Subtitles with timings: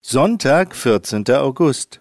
[0.00, 1.28] Sonntag, 14.
[1.30, 2.00] August.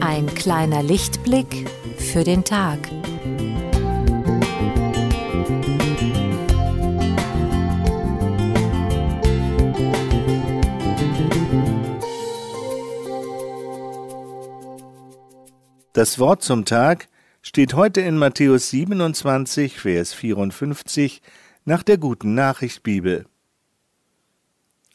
[0.00, 2.78] Ein kleiner Lichtblick für den Tag.
[15.92, 17.08] Das Wort zum Tag
[17.42, 21.20] steht heute in Matthäus 27, Vers 54
[21.66, 23.26] nach der guten Nachricht Bibel.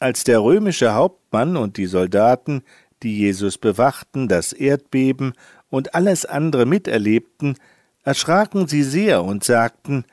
[0.00, 2.64] Als der römische Hauptmann und die Soldaten,
[3.04, 5.34] die Jesus bewachten, das Erdbeben
[5.70, 7.56] und alles andere miterlebten,
[8.02, 10.04] erschraken sie sehr und sagten,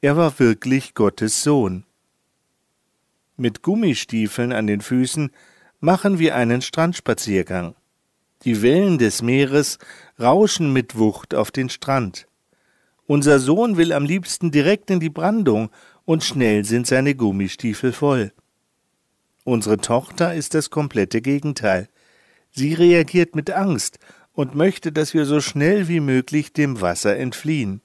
[0.00, 1.84] er war wirklich Gottes Sohn.
[3.36, 5.30] Mit Gummistiefeln an den Füßen
[5.80, 7.74] machen wir einen Strandspaziergang.
[8.44, 9.78] Die Wellen des Meeres
[10.18, 12.26] rauschen mit Wucht auf den Strand.
[13.06, 15.70] Unser Sohn will am liebsten direkt in die Brandung,
[16.04, 18.32] und schnell sind seine Gummistiefel voll.
[19.44, 21.88] Unsere Tochter ist das komplette Gegenteil.
[22.50, 23.98] Sie reagiert mit Angst
[24.32, 27.80] und möchte, dass wir so schnell wie möglich dem Wasser entfliehen.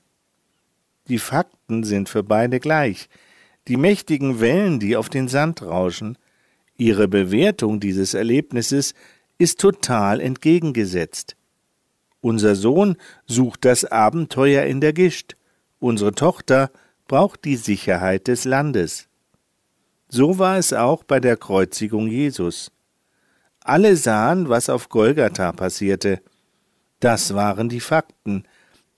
[1.08, 3.08] Die Fakten sind für beide gleich.
[3.68, 6.18] Die mächtigen Wellen, die auf den Sand rauschen.
[6.76, 8.94] Ihre Bewertung dieses Erlebnisses
[9.38, 11.36] ist total entgegengesetzt.
[12.22, 15.36] Unser Sohn sucht das Abenteuer in der Gischt,
[15.80, 16.72] unsere Tochter
[17.08, 19.08] braucht die Sicherheit des Landes.
[20.10, 22.72] So war es auch bei der Kreuzigung Jesus.
[23.62, 26.22] Alle sahen, was auf Golgatha passierte.
[27.00, 28.44] Das waren die Fakten.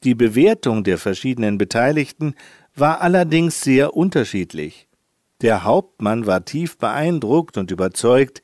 [0.04, 2.36] Die Bewertung der verschiedenen Beteiligten
[2.76, 4.88] war allerdings sehr unterschiedlich.
[5.42, 8.42] Der Hauptmann war tief beeindruckt und überzeugt,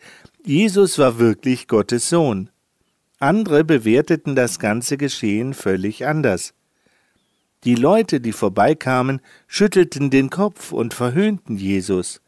[0.47, 2.51] Jesus war wirklich Gottes Sohn.
[3.17, 6.53] Andere bewerteten das ganze Geschehen völlig anders.
[7.63, 12.21] Die Leute, die vorbeikamen, schüttelten den Kopf und verhöhnten Jesus.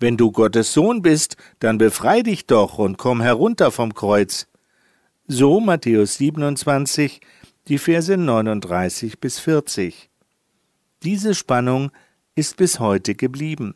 [0.00, 4.46] Wenn du Gottes Sohn bist, dann befrei dich doch und komm herunter vom Kreuz.
[5.26, 7.20] So Matthäus 27,
[7.68, 10.08] die Verse 39 bis 40.
[11.02, 11.90] Diese Spannung
[12.34, 13.74] ist bis heute geblieben.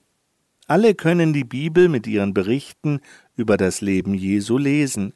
[0.66, 3.00] Alle können die Bibel mit ihren Berichten
[3.36, 5.12] über das Leben Jesu lesen.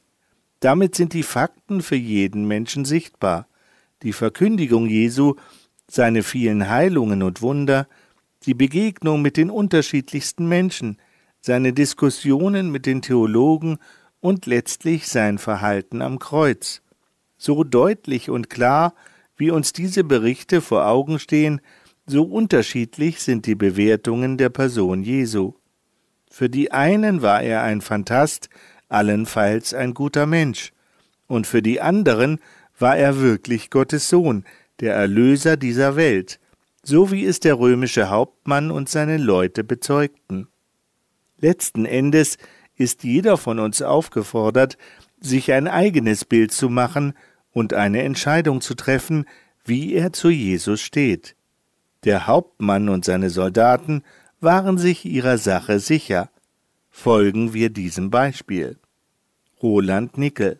[0.60, 3.46] Damit sind die Fakten für jeden Menschen sichtbar.
[4.02, 5.34] Die Verkündigung Jesu,
[5.88, 7.86] seine vielen Heilungen und Wunder,
[8.42, 10.98] die Begegnung mit den unterschiedlichsten Menschen,
[11.40, 13.78] seine Diskussionen mit den Theologen
[14.20, 16.82] und letztlich sein Verhalten am Kreuz.
[17.38, 18.94] So deutlich und klar,
[19.36, 21.60] wie uns diese Berichte vor Augen stehen,
[22.06, 25.54] so unterschiedlich sind die Bewertungen der Person Jesu.
[26.30, 28.48] Für die einen war er ein Phantast,
[28.88, 30.72] allenfalls ein guter Mensch,
[31.26, 32.38] und für die anderen
[32.78, 34.44] war er wirklich Gottes Sohn,
[34.80, 36.38] der Erlöser dieser Welt,
[36.82, 40.46] so wie es der römische Hauptmann und seine Leute bezeugten.
[41.38, 42.38] Letzten Endes
[42.76, 44.78] ist jeder von uns aufgefordert,
[45.20, 47.14] sich ein eigenes Bild zu machen
[47.50, 49.24] und eine Entscheidung zu treffen,
[49.64, 51.34] wie er zu Jesus steht.
[52.06, 54.02] Der Hauptmann und seine Soldaten
[54.40, 56.30] waren sich ihrer Sache sicher.
[56.88, 58.78] Folgen wir diesem Beispiel.
[59.60, 60.58] Roland Nickel